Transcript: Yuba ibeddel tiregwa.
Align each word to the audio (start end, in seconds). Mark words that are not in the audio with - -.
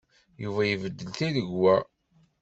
Yuba 0.43 0.61
ibeddel 0.73 1.09
tiregwa. 1.17 1.75